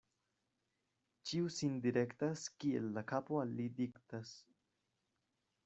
[1.31, 4.35] Ĉiu sin direktas, kiel la kapo al li diktas.